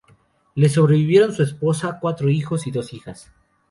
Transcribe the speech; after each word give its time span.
Le 0.55 0.67
sobrevivieron 0.67 1.31
su 1.31 1.43
esposa, 1.43 1.99
cuatro 2.01 2.27
hijos 2.29 2.65
y 2.65 2.71
dos 2.71 2.91
hijas. 2.91 3.31